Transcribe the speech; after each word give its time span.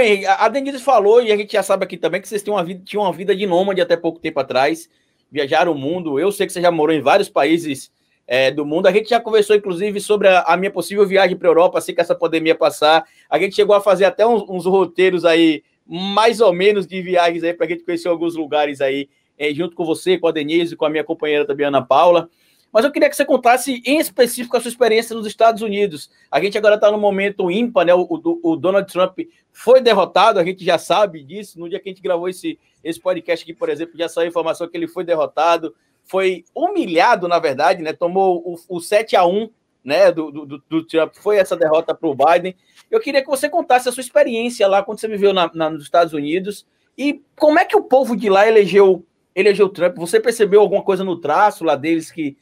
Henrique, 0.00 0.26
a 0.26 0.48
Denise 0.48 0.78
falou, 0.78 1.22
e 1.22 1.32
a 1.32 1.36
gente 1.36 1.52
já 1.52 1.62
sabe 1.62 1.84
aqui 1.84 1.96
também, 1.96 2.20
que 2.20 2.28
vocês 2.28 2.42
tinham 2.42 2.56
uma 2.56 2.64
vida, 2.64 2.82
tinham 2.84 3.02
uma 3.04 3.12
vida 3.12 3.34
de 3.34 3.46
nômade 3.46 3.80
até 3.80 3.96
pouco 3.96 4.18
tempo 4.18 4.40
atrás, 4.40 4.88
viajaram 5.30 5.72
o 5.72 5.78
mundo. 5.78 6.18
Eu 6.18 6.32
sei 6.32 6.46
que 6.46 6.52
você 6.52 6.60
já 6.60 6.70
morou 6.70 6.94
em 6.94 7.00
vários 7.00 7.28
países 7.28 7.90
é, 8.26 8.50
do 8.50 8.64
mundo. 8.64 8.86
A 8.86 8.92
gente 8.92 9.10
já 9.10 9.20
conversou, 9.20 9.56
inclusive, 9.56 10.00
sobre 10.00 10.28
a, 10.28 10.42
a 10.42 10.56
minha 10.56 10.70
possível 10.70 11.06
viagem 11.06 11.36
para 11.36 11.48
a 11.48 11.50
Europa, 11.50 11.78
assim 11.78 11.94
que 11.94 12.00
essa 12.00 12.14
pandemia 12.14 12.54
passar. 12.54 13.04
A 13.28 13.38
gente 13.38 13.56
chegou 13.56 13.74
a 13.74 13.80
fazer 13.80 14.04
até 14.04 14.26
uns, 14.26 14.42
uns 14.48 14.66
roteiros 14.66 15.24
aí, 15.24 15.62
mais 15.86 16.40
ou 16.40 16.52
menos, 16.52 16.86
de 16.86 17.02
viagens 17.02 17.42
aí, 17.42 17.52
para 17.52 17.66
a 17.66 17.68
gente 17.68 17.84
conhecer 17.84 18.08
alguns 18.08 18.36
lugares 18.36 18.80
aí, 18.80 19.08
é, 19.36 19.52
junto 19.52 19.74
com 19.74 19.84
você, 19.84 20.16
com 20.16 20.28
a 20.28 20.32
Denise, 20.32 20.76
com 20.76 20.84
a 20.84 20.90
minha 20.90 21.02
companheira 21.02 21.44
também, 21.44 21.66
Ana 21.66 21.82
Paula. 21.82 22.28
Mas 22.72 22.84
eu 22.84 22.92
queria 22.92 23.08
que 23.10 23.16
você 23.16 23.24
contasse 23.24 23.82
em 23.84 23.98
específico 23.98 24.56
a 24.56 24.60
sua 24.60 24.68
experiência 24.68 25.14
nos 25.16 25.26
Estados 25.26 25.60
Unidos. 25.60 26.10
A 26.30 26.40
gente 26.40 26.56
agora 26.56 26.76
está 26.76 26.90
no 26.90 26.98
momento 26.98 27.50
ímpar, 27.50 27.84
né? 27.84 27.94
O, 27.94 28.02
o, 28.02 28.40
o, 28.52 28.56
Donald 28.56 28.90
Trump 28.90 29.18
foi 29.52 29.80
derrotado, 29.80 30.38
a 30.38 30.44
gente 30.44 30.64
já 30.64 30.78
sabe 30.78 31.22
disso. 31.24 31.58
No 31.58 31.68
dia 31.68 31.80
que 31.80 31.88
a 31.88 31.92
gente 31.92 32.02
gravou 32.02 32.28
esse, 32.28 32.58
esse 32.84 33.00
podcast 33.00 33.42
aqui, 33.42 33.52
por 33.52 33.68
exemplo, 33.68 33.98
já 33.98 34.08
saiu 34.08 34.26
a 34.26 34.28
informação 34.28 34.68
que 34.68 34.76
ele 34.76 34.86
foi 34.86 35.04
derrotado, 35.04 35.74
foi 36.04 36.44
humilhado, 36.54 37.26
na 37.26 37.38
verdade, 37.38 37.82
né? 37.82 37.92
Tomou 37.92 38.42
o, 38.46 38.76
o 38.76 38.80
7 38.80 39.16
a 39.16 39.26
1 39.26 39.50
né, 39.84 40.12
do, 40.12 40.30
do, 40.30 40.62
do 40.68 40.86
Trump, 40.86 41.14
foi 41.14 41.38
essa 41.38 41.56
derrota 41.56 41.94
para 41.94 42.08
o 42.08 42.14
Biden. 42.14 42.54
Eu 42.90 43.00
queria 43.00 43.22
que 43.22 43.28
você 43.28 43.48
contasse 43.48 43.88
a 43.88 43.92
sua 43.92 44.02
experiência 44.02 44.68
lá 44.68 44.82
quando 44.82 45.00
você 45.00 45.08
viveu 45.08 45.32
na, 45.32 45.50
na, 45.54 45.70
nos 45.70 45.82
Estados 45.82 46.12
Unidos 46.12 46.66
e 46.96 47.22
como 47.38 47.58
é 47.58 47.64
que 47.64 47.76
o 47.76 47.82
povo 47.82 48.16
de 48.16 48.28
lá 48.28 48.46
elegeu 48.46 49.04
elegeu 49.34 49.68
Trump. 49.68 49.96
Você 49.96 50.20
percebeu 50.20 50.60
alguma 50.60 50.82
coisa 50.82 51.04
no 51.04 51.16
traço 51.16 51.64
lá 51.64 51.76
deles 51.76 52.10
que 52.10 52.36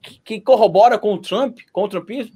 que, 0.00 0.40
corrobora 0.40 0.98
com 0.98 1.14
o 1.14 1.20
Trump, 1.20 1.58
com 1.72 1.84
o 1.84 1.88
Trumpismo? 1.88 2.32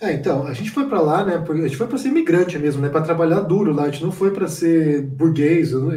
É, 0.00 0.12
então, 0.12 0.46
a 0.46 0.52
gente 0.52 0.70
foi 0.70 0.88
para 0.88 1.00
lá, 1.00 1.24
né? 1.24 1.36
A 1.36 1.54
gente 1.68 1.76
foi 1.76 1.86
para 1.86 1.98
ser 1.98 2.08
imigrante 2.08 2.58
mesmo, 2.58 2.82
né? 2.82 2.88
Para 2.88 3.02
trabalhar 3.02 3.40
duro 3.40 3.72
lá. 3.72 3.84
A 3.84 3.90
gente 3.90 4.02
não 4.02 4.10
foi 4.10 4.32
para 4.32 4.48
ser 4.48 5.02
burguês. 5.02 5.70
Eu, 5.70 5.90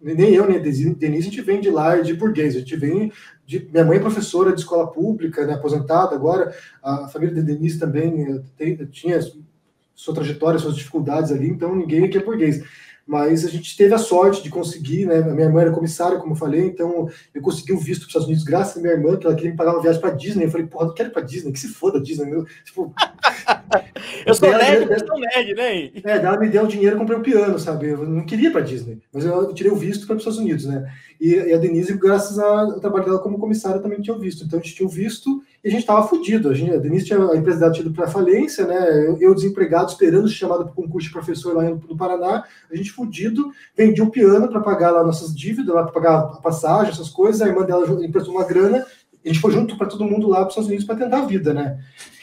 nem 0.00 0.32
eu, 0.32 0.46
nem 0.46 0.58
a 0.58 0.60
Denise, 0.60 0.96
a 1.00 1.20
gente 1.20 1.40
vem 1.42 1.60
de 1.60 1.68
lá 1.68 1.96
de 1.96 2.14
burguês. 2.14 2.54
A 2.54 2.60
gente 2.60 2.76
vem 2.76 3.12
de. 3.44 3.68
Minha 3.72 3.84
mãe 3.84 3.96
é 3.96 4.00
professora 4.00 4.52
de 4.52 4.60
escola 4.60 4.86
pública, 4.86 5.44
né? 5.44 5.54
Aposentada 5.54 6.14
agora. 6.14 6.54
A 6.80 7.08
família 7.08 7.34
da 7.34 7.42
Denise 7.42 7.80
também 7.80 8.22
eh, 8.22 8.40
tem, 8.56 8.76
tinha 8.86 9.18
sua 9.92 10.14
trajetória, 10.14 10.60
suas 10.60 10.76
dificuldades 10.76 11.32
ali. 11.32 11.48
Então, 11.48 11.74
ninguém 11.74 12.04
aqui 12.04 12.16
é 12.16 12.22
burguês 12.22 12.62
mas 13.08 13.42
a 13.42 13.48
gente 13.48 13.74
teve 13.74 13.94
a 13.94 13.98
sorte 13.98 14.42
de 14.42 14.50
conseguir, 14.50 15.06
né? 15.06 15.20
A 15.20 15.34
minha 15.34 15.46
irmã 15.46 15.62
era 15.62 15.70
comissária, 15.70 16.18
como 16.18 16.32
eu 16.32 16.36
falei, 16.36 16.66
então 16.66 17.08
eu 17.34 17.40
consegui 17.40 17.72
o 17.72 17.78
visto 17.78 18.02
para 18.02 18.04
os 18.04 18.08
Estados 18.08 18.26
Unidos 18.26 18.44
graças 18.44 18.76
à 18.76 18.80
minha 18.82 18.92
irmã, 18.92 19.16
que 19.16 19.26
ela 19.26 19.34
queria 19.34 19.50
me 19.50 19.56
pagar 19.56 19.72
uma 19.72 19.80
viagem 19.80 19.98
para 19.98 20.10
Disney. 20.10 20.44
Eu 20.44 20.50
falei, 20.50 20.66
porra, 20.66 20.88
não 20.88 20.94
quero 20.94 21.08
ir 21.08 21.12
para 21.12 21.22
Disney, 21.22 21.50
que 21.50 21.58
se 21.58 21.68
foda 21.68 21.98
Disney, 21.98 22.26
meu. 22.26 22.44
Tipo, 22.66 22.92
eu 24.26 24.34
sou 24.34 24.50
nerd, 24.50 24.90
eu 24.90 25.06
sou 25.06 25.18
nerd, 25.18 25.54
né? 25.54 25.90
É, 26.04 26.18
ela 26.18 26.38
me 26.38 26.50
deu 26.50 26.64
o 26.64 26.68
dinheiro 26.68 26.96
e 26.96 26.98
comprei 26.98 27.16
o 27.16 27.20
um 27.20 27.24
piano, 27.24 27.58
sabe? 27.58 27.88
Eu 27.88 28.06
não 28.06 28.26
queria 28.26 28.50
para 28.50 28.60
Disney, 28.60 28.98
mas 29.10 29.24
eu 29.24 29.54
tirei 29.54 29.72
o 29.72 29.76
visto 29.76 30.06
para 30.06 30.16
os 30.16 30.20
Estados 30.20 30.38
Unidos, 30.38 30.66
né? 30.66 30.92
E, 31.20 31.34
e, 31.34 31.52
a 31.52 31.58
Denise, 31.58 31.92
graças 31.94 32.38
ao 32.38 32.78
trabalho 32.78 33.04
dela 33.04 33.18
como 33.18 33.38
comissária, 33.38 33.80
também 33.80 34.00
tinha 34.00 34.14
o 34.14 34.20
visto. 34.20 34.44
Então 34.44 34.58
a 34.58 34.62
gente 34.62 34.74
tinha 34.74 34.86
o 34.86 34.90
visto 34.90 35.42
e 35.64 35.68
a 35.68 35.70
gente 35.70 35.80
estava 35.80 36.06
fudido. 36.06 36.48
A, 36.48 36.54
gente, 36.54 36.72
a 36.72 36.76
Denise 36.76 37.06
tinha 37.06 37.18
a 37.18 37.36
empresa 37.36 37.58
dela 37.58 37.72
tinha 37.72 37.84
ido 37.84 37.94
para 37.94 38.06
falência, 38.06 38.66
né? 38.66 39.06
Eu, 39.06 39.18
eu, 39.20 39.34
desempregado, 39.34 39.90
esperando 39.90 40.28
ser 40.28 40.34
chamado 40.34 40.64
para 40.64 40.72
o 40.72 40.74
concurso 40.74 41.08
de 41.08 41.12
professor 41.12 41.56
lá 41.56 41.64
no, 41.64 41.96
Paraná, 41.96 42.44
a 42.70 42.76
gente 42.76 42.92
fudido, 42.98 43.50
vendi 43.76 44.02
um 44.02 44.10
piano 44.10 44.48
para 44.48 44.60
pagar 44.60 44.90
lá 44.90 45.04
nossas 45.04 45.34
dívidas, 45.34 45.74
lá 45.74 45.84
para 45.84 45.92
pagar 45.92 46.18
a 46.18 46.26
passagem, 46.40 46.92
essas 46.92 47.08
coisas. 47.08 47.40
A 47.40 47.48
irmã 47.48 47.64
dela 47.64 47.86
emprestou 48.04 48.34
uma 48.34 48.44
grana, 48.44 48.84
a 49.24 49.28
gente 49.28 49.40
foi 49.40 49.52
junto 49.52 49.78
para 49.78 49.86
todo 49.86 50.04
mundo 50.04 50.28
lá 50.28 50.38
para 50.38 50.46
os 50.46 50.52
Estados 50.52 50.68
Unidos 50.68 50.84
para 50.84 50.96
tentar 50.96 51.18
a 51.18 51.26
vida, 51.26 51.54
né? 51.54 51.78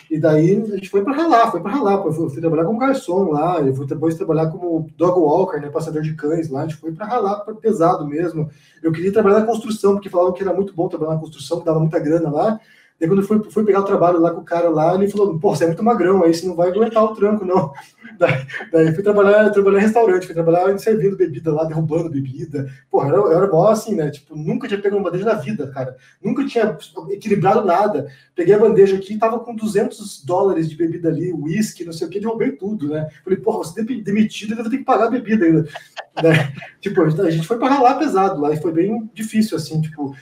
E 0.09 0.19
daí 0.19 0.61
a 0.61 0.75
gente 0.75 0.89
foi 0.89 1.03
para 1.03 1.15
ralar, 1.15 1.51
foi 1.51 1.61
para 1.61 1.71
ralar. 1.71 2.05
Eu 2.05 2.13
fui, 2.13 2.39
trabalhar 2.39 2.65
como 2.65 2.77
garçom 2.77 3.31
lá, 3.31 3.59
eu 3.59 3.73
fui 3.73 3.87
depois 3.87 4.15
trabalhar 4.15 4.47
como 4.47 4.87
dog 4.95 5.19
walker, 5.19 5.59
né, 5.59 5.69
passador 5.69 6.01
de 6.01 6.13
cães 6.13 6.49
lá. 6.49 6.61
A 6.61 6.67
gente 6.67 6.75
foi 6.75 6.91
para 6.91 7.07
ralar, 7.07 7.39
pra 7.39 7.55
pesado 7.55 8.07
mesmo. 8.07 8.49
Eu 8.83 8.91
queria 8.91 9.11
trabalhar 9.11 9.39
na 9.39 9.45
construção, 9.45 9.93
porque 9.93 10.09
falavam 10.09 10.33
que 10.33 10.43
era 10.43 10.53
muito 10.53 10.73
bom 10.73 10.87
trabalhar 10.87 11.15
na 11.15 11.19
construção, 11.19 11.59
que 11.59 11.65
dava 11.65 11.79
muita 11.79 11.99
grana 11.99 12.29
lá. 12.29 12.59
Daí 12.99 13.09
quando 13.09 13.21
eu 13.21 13.27
fui, 13.27 13.43
fui 13.51 13.65
pegar 13.65 13.81
o 13.81 13.85
trabalho 13.85 14.21
lá 14.21 14.31
com 14.31 14.39
o 14.39 14.45
cara 14.45 14.69
lá, 14.69 14.95
ele 14.95 15.09
falou, 15.09 15.37
pô, 15.37 15.53
você 15.53 15.65
é 15.65 15.67
muito 15.67 15.83
magrão, 15.83 16.23
aí 16.23 16.33
você 16.33 16.47
não 16.47 16.55
vai 16.55 16.69
aguentar 16.69 17.03
o 17.03 17.13
tranco, 17.13 17.43
não. 17.43 17.73
Daí, 18.17 18.47
daí 18.71 18.93
fui 18.93 19.03
trabalhar, 19.03 19.49
trabalhar 19.49 19.79
em 19.79 19.81
restaurante, 19.81 20.25
fui 20.25 20.33
trabalhar 20.33 20.77
servindo 20.79 21.17
bebida 21.17 21.51
lá, 21.51 21.65
derrubando 21.65 22.09
bebida. 22.09 22.71
Porra, 22.89 23.09
eu, 23.09 23.25
eu 23.25 23.37
era 23.37 23.47
bom 23.47 23.67
assim, 23.67 23.93
né? 23.93 24.09
Tipo, 24.09 24.37
nunca 24.37 24.69
tinha 24.69 24.79
pegado 24.79 24.95
uma 24.95 25.03
bandeja 25.03 25.25
na 25.25 25.33
vida, 25.33 25.67
cara. 25.67 25.97
Nunca 26.23 26.45
tinha 26.45 26.77
equilibrado 27.09 27.65
nada. 27.65 28.07
Peguei 28.33 28.53
a 28.53 28.59
bandeja 28.59 28.95
aqui, 28.95 29.17
tava 29.17 29.39
com 29.39 29.53
200 29.53 30.23
dólares 30.23 30.69
de 30.69 30.77
bebida 30.77 31.09
ali, 31.09 31.33
uísque, 31.33 31.83
não 31.83 31.91
sei 31.91 32.07
o 32.07 32.09
que, 32.09 32.21
derrubei 32.21 32.53
tudo, 32.53 32.87
né? 32.87 33.09
Falei, 33.21 33.37
porra, 33.37 33.57
você 33.57 33.83
demitido, 33.83 34.53
eu 34.53 34.61
vou 34.61 34.69
ter 34.69 34.77
que 34.77 34.85
pagar 34.85 35.07
a 35.07 35.11
bebida 35.11 35.43
ainda. 35.43 35.67
né? 36.23 36.53
Tipo, 36.79 37.01
a 37.01 37.29
gente 37.31 37.45
foi 37.45 37.57
para 37.59 37.81
lá 37.81 37.95
pesado 37.95 38.39
lá, 38.39 38.53
e 38.53 38.61
foi 38.61 38.71
bem 38.71 39.09
difícil, 39.13 39.57
assim, 39.57 39.81
tipo, 39.81 40.15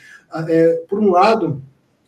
é, 0.47 0.83
por 0.87 0.97
um 0.97 1.11
lado 1.11 1.61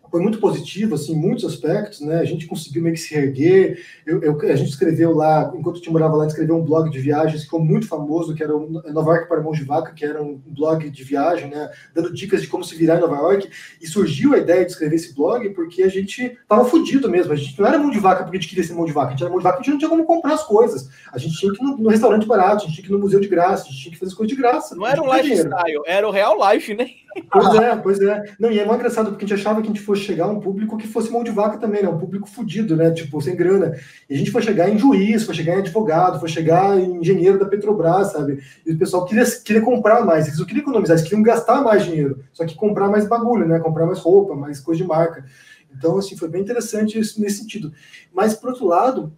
foi 0.09 0.21
muito 0.21 0.39
positivo, 0.39 0.95
assim, 0.95 1.13
em 1.13 1.15
muitos 1.15 1.45
aspectos, 1.45 2.01
né? 2.01 2.19
A 2.19 2.25
gente 2.25 2.47
conseguiu 2.47 2.83
meio 2.83 2.95
que 2.95 3.01
se 3.01 3.15
erguer. 3.15 3.79
Eu, 4.05 4.21
eu, 4.21 4.39
a 4.41 4.55
gente 4.55 4.69
escreveu 4.69 5.15
lá, 5.15 5.51
enquanto 5.55 5.81
eu 5.83 5.91
morava 5.91 6.15
lá, 6.15 6.27
escreveu 6.27 6.55
um 6.55 6.63
blog 6.63 6.89
de 6.89 6.99
viagens 6.99 7.39
que 7.39 7.45
ficou 7.45 7.59
muito 7.59 7.87
famoso, 7.87 8.33
que 8.33 8.43
era 8.43 8.55
o 8.55 8.69
Nova 8.69 9.11
York 9.11 9.27
para 9.27 9.41
Mão 9.41 9.51
de 9.51 9.63
Vaca, 9.63 9.93
que 9.93 10.05
era 10.05 10.21
um 10.21 10.39
blog 10.45 10.89
de 10.89 11.03
viagem, 11.03 11.49
né? 11.49 11.69
Dando 11.93 12.13
dicas 12.13 12.41
de 12.41 12.47
como 12.47 12.63
se 12.63 12.75
virar 12.75 12.97
em 12.97 13.01
Nova 13.01 13.15
York. 13.15 13.49
E 13.81 13.87
surgiu 13.87 14.33
a 14.33 14.37
ideia 14.37 14.65
de 14.65 14.71
escrever 14.71 14.95
esse 14.95 15.13
blog 15.13 15.49
porque 15.49 15.83
a 15.83 15.89
gente 15.89 16.37
tava 16.47 16.65
fudido 16.65 17.09
mesmo. 17.09 17.33
A 17.33 17.35
gente 17.35 17.59
não 17.59 17.67
era 17.67 17.77
mão 17.77 17.89
de 17.89 17.99
vaca 17.99 18.23
porque 18.23 18.37
a 18.37 18.39
gente 18.39 18.49
queria 18.49 18.63
ser 18.63 18.73
mão 18.73 18.85
de 18.85 18.91
vaca. 18.91 19.09
A 19.09 19.11
gente 19.11 19.21
era 19.21 19.29
mão 19.29 19.39
de 19.39 19.43
vaca 19.43 19.57
porque 19.57 19.69
a 19.69 19.73
gente 19.73 19.81
não 19.81 19.89
tinha 19.89 19.89
como 19.89 20.05
comprar 20.05 20.33
as 20.33 20.43
coisas. 20.43 20.89
A 21.11 21.17
gente 21.17 21.37
tinha 21.37 21.51
que 21.51 21.61
ir 21.61 21.65
no, 21.65 21.77
no 21.77 21.89
restaurante 21.89 22.25
barato, 22.25 22.63
a 22.63 22.67
gente 22.67 22.75
tinha 22.75 22.87
que 22.87 22.91
ir 22.91 22.95
no 22.95 22.99
museu 22.99 23.19
de 23.19 23.27
graça, 23.27 23.63
a 23.63 23.67
gente 23.67 23.81
tinha 23.81 23.93
que 23.93 23.99
fazer 23.99 24.11
as 24.11 24.17
coisas 24.17 24.35
de 24.35 24.41
graça. 24.41 24.75
Não 24.75 24.85
era 24.85 25.01
o 25.01 25.15
lifestyle, 25.15 25.81
era 25.85 26.07
o 26.07 26.11
real 26.11 26.35
life, 26.51 26.73
né? 26.73 26.89
Pois 27.31 27.55
é, 27.55 27.75
pois 27.77 28.01
é. 28.01 28.23
Não, 28.37 28.51
e 28.51 28.59
é 28.59 28.65
muito 28.65 28.75
engraçado 28.79 29.09
porque 29.09 29.23
a 29.23 29.27
gente 29.27 29.39
achava 29.39 29.61
que 29.61 29.67
a 29.67 29.71
gente 29.71 29.81
fosse 29.81 30.01
chegar 30.01 30.25
a 30.25 30.29
um 30.29 30.39
público 30.39 30.77
que 30.77 30.87
fosse 30.87 31.11
mão 31.11 31.23
de 31.23 31.31
vaca 31.31 31.57
também, 31.57 31.81
né? 31.81 31.87
Um 31.87 31.97
público 31.97 32.29
fudido, 32.29 32.75
né? 32.75 32.91
Tipo, 32.91 33.21
sem 33.21 33.35
grana. 33.35 33.77
E 34.09 34.15
a 34.15 34.17
gente 34.17 34.31
foi 34.31 34.41
chegar 34.41 34.69
em 34.69 34.77
juiz, 34.77 35.23
foi 35.23 35.33
chegar 35.33 35.55
em 35.55 35.59
advogado, 35.59 36.19
foi 36.19 36.27
chegar 36.27 36.77
em 36.77 36.97
engenheiro 36.97 37.39
da 37.39 37.45
Petrobras, 37.45 38.11
sabe? 38.11 38.43
E 38.65 38.73
o 38.73 38.77
pessoal 38.77 39.05
queria, 39.05 39.25
queria 39.43 39.61
comprar 39.61 40.05
mais, 40.05 40.27
eles 40.27 40.39
não 40.39 40.45
queriam 40.45 40.63
economizar, 40.63 40.97
eles 40.97 41.07
queriam 41.07 41.23
gastar 41.23 41.61
mais 41.61 41.85
dinheiro, 41.85 42.19
só 42.33 42.45
que 42.45 42.55
comprar 42.55 42.89
mais 42.89 43.07
bagulho, 43.07 43.47
né? 43.47 43.59
Comprar 43.59 43.85
mais 43.85 43.99
roupa, 43.99 44.35
mais 44.35 44.59
coisa 44.59 44.81
de 44.81 44.87
marca. 44.87 45.25
Então, 45.77 45.97
assim, 45.97 46.17
foi 46.17 46.27
bem 46.27 46.41
interessante 46.41 46.99
isso 46.99 47.21
nesse 47.21 47.39
sentido. 47.39 47.71
Mas, 48.13 48.33
por 48.33 48.49
outro 48.49 48.65
lado, 48.65 49.13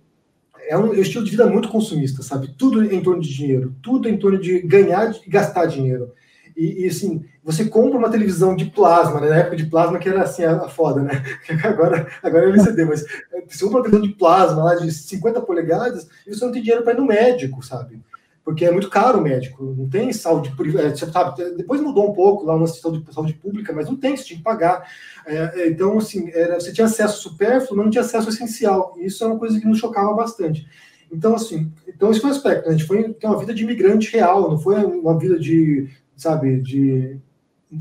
é 0.68 0.78
um 0.78 0.94
estilo 0.94 1.24
de 1.24 1.31
vida 1.31 1.47
muito 1.47 1.69
consumista, 1.69 2.22
sabe? 2.22 2.53
Tudo 2.58 2.84
em 2.84 3.02
torno 3.02 3.22
de 3.22 3.34
dinheiro, 3.34 3.75
tudo 3.81 4.08
em 4.08 4.18
torno 4.18 4.38
de 4.40 4.59
ganhar 4.62 5.16
e 5.25 5.29
gastar 5.29 5.66
dinheiro. 5.66 6.12
E, 6.57 6.85
e, 6.85 6.88
assim, 6.88 7.23
você 7.44 7.66
compra 7.66 8.00
uma 8.00 8.09
televisão 8.09 8.56
de 8.56 8.66
plasma, 8.66 9.22
né? 9.22 9.29
na 9.29 9.35
época 9.38 9.56
de 9.56 9.68
plasma 9.68 10.00
que 10.00 10.09
era 10.09 10.23
assim 10.23 10.44
a, 10.44 10.56
a 10.56 10.68
foda, 10.68 11.03
né? 11.03 11.23
Agora, 11.63 12.07
agora 12.23 12.45
é 12.45 12.50
LCD, 12.50 12.84
mas 12.84 13.06
você 13.47 13.63
compra 13.63 13.78
uma 13.78 13.84
televisão 13.84 14.01
de 14.01 14.18
plasma 14.18 14.63
lá 14.63 14.75
de 14.75 14.91
50 14.91 15.40
polegadas 15.41 16.07
e 16.25 16.34
você 16.34 16.44
não 16.44 16.51
tem 16.51 16.63
dinheiro 16.63 16.84
para 16.84 16.94
ir 16.94 16.97
no 16.97 17.06
médico, 17.06 17.63
sabe? 17.63 18.01
Porque 18.44 18.66
é 18.66 18.72
muito 18.72 18.90
caro 18.90 19.19
o 19.19 19.22
médico, 19.22 19.75
não 19.78 19.88
tem 19.88 20.12
saúde 20.12 20.50
privada, 20.56 20.88
é, 20.88 20.96
sabe? 20.96 21.44
Depois 21.57 21.79
mudou 21.79 22.09
um 22.09 22.13
pouco 22.13 22.44
lá 22.44 22.57
na 22.57 22.66
saúde, 22.66 23.06
saúde 23.13 23.34
pública, 23.34 23.72
mas 23.72 23.88
não 23.88 23.96
tem, 23.96 24.17
você 24.17 24.23
tinha 24.23 24.38
que 24.38 24.44
pagar. 24.44 24.90
É, 25.28 25.67
então, 25.67 25.97
assim, 26.00 26.31
era, 26.31 26.56
você 26.56 26.73
tinha 26.73 26.88
acesso 26.88 27.22
supérfluo, 27.22 27.78
mas 27.78 27.85
não 27.85 27.91
tinha 27.91 28.03
acesso 28.03 28.29
essencial. 28.29 28.96
E 28.97 29.06
isso 29.06 29.23
é 29.23 29.28
uma 29.28 29.38
coisa 29.38 29.59
que 29.59 29.67
nos 29.67 29.78
chocava 29.78 30.12
bastante. 30.13 30.66
Então, 31.12 31.35
assim, 31.35 31.72
então 31.88 32.09
esse 32.09 32.19
foi 32.19 32.31
o 32.31 32.34
aspecto. 32.34 32.66
Né? 32.66 32.69
A 32.69 32.78
gente 32.78 32.88
foi 32.88 33.13
ter 33.13 33.28
uma 33.28 33.38
vida 33.38 33.53
de 33.53 33.63
imigrante 33.63 34.12
real, 34.12 34.50
não 34.50 34.57
foi 34.57 34.84
uma 34.84 35.19
vida 35.19 35.38
de 35.38 35.88
sabe, 36.17 36.59
de 36.59 37.17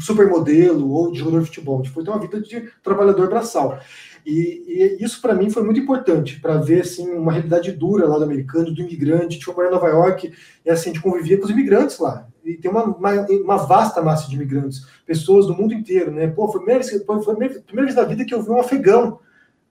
supermodelo 0.00 0.90
ou 0.90 1.12
de 1.12 1.18
jogador 1.18 1.40
de 1.40 1.46
futebol. 1.46 1.82
Tipo, 1.82 2.02
ter 2.02 2.10
uma 2.10 2.20
vida 2.20 2.40
de 2.40 2.68
trabalhador 2.82 3.28
braçal. 3.28 3.78
E, 4.24 4.64
e 4.66 5.04
isso 5.04 5.20
para 5.22 5.34
mim 5.34 5.50
foi 5.50 5.62
muito 5.62 5.78
importante 5.78 6.40
para 6.40 6.56
ver 6.56 6.80
assim 6.80 7.08
uma 7.14 7.30
realidade 7.30 7.70
dura 7.70 8.08
lá 8.08 8.18
do 8.18 8.24
americano, 8.24 8.74
do 8.74 8.80
imigrante. 8.80 9.34
Gente 9.34 9.44
foi 9.44 9.54
morar 9.54 9.68
em 9.68 9.72
Nova 9.72 9.88
York 9.88 10.32
e 10.64 10.70
assim 10.70 10.90
a 10.90 10.92
gente 10.92 11.02
convivia 11.02 11.38
com 11.38 11.44
os 11.44 11.50
imigrantes 11.50 11.98
lá. 11.98 12.26
E 12.44 12.54
tem 12.56 12.70
uma, 12.70 12.84
uma, 12.84 13.26
uma, 13.28 13.56
vasta 13.56 14.02
massa 14.02 14.28
de 14.28 14.36
imigrantes, 14.36 14.86
pessoas 15.04 15.46
do 15.46 15.54
mundo 15.54 15.74
inteiro, 15.74 16.12
né? 16.12 16.26
Pô, 16.28 16.48
foi 16.48 16.60
a 16.60 16.64
primeira, 16.64 16.84
foi 17.04 17.32
a 17.32 17.36
primeira 17.36 17.84
vez 17.84 17.94
da 17.94 18.04
vida 18.04 18.24
que 18.24 18.34
eu 18.34 18.42
vi 18.42 18.50
um 18.50 18.60
afegão. 18.60 19.20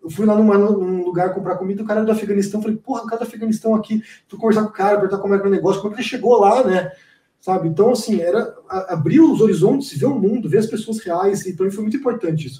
Eu 0.01 0.09
fui 0.09 0.25
lá 0.25 0.35
numa, 0.35 0.57
num 0.57 1.03
lugar 1.03 1.33
comprar 1.33 1.55
comida, 1.55 1.81
o 1.81 1.85
cara 1.85 2.03
do 2.03 2.11
Afeganistão, 2.11 2.61
falei, 2.61 2.77
porra, 2.77 3.03
o 3.03 3.07
cara 3.07 3.23
do 3.23 3.27
Afeganistão 3.27 3.73
aqui, 3.73 4.03
fui 4.27 4.37
conversar 4.37 4.63
com 4.63 4.69
o 4.69 4.73
cara, 4.73 4.99
perguntar 4.99 5.17
como 5.17 5.33
é 5.33 5.39
que 5.39 5.45
é 5.45 5.47
o 5.47 5.51
negócio, 5.51 5.81
como 5.81 5.93
é 5.93 5.95
que 5.95 6.01
ele 6.01 6.09
chegou 6.09 6.39
lá, 6.39 6.63
né? 6.63 6.91
Sabe? 7.45 7.67
Então, 7.69 7.91
assim, 7.91 8.21
era 8.21 8.55
abrir 8.67 9.19
os 9.19 9.39
horizontes, 9.39 9.95
ver 9.95 10.07
o 10.07 10.19
mundo, 10.19 10.49
ver 10.49 10.57
as 10.57 10.65
pessoas 10.65 10.97
reais, 10.99 11.45
e 11.45 11.53
para 11.53 11.67
mim 11.67 11.71
foi 11.71 11.83
muito 11.83 11.97
importante 11.97 12.47
isso. 12.47 12.59